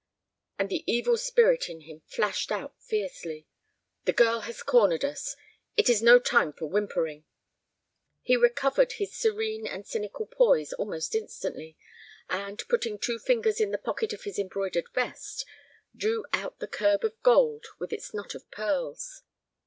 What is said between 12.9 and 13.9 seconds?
two fingers in the